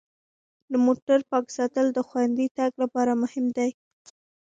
[0.71, 3.69] د موټر پاک ساتل د خوندي تګ لپاره مهم دي.